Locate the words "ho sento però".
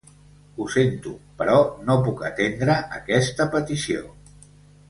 0.61-1.59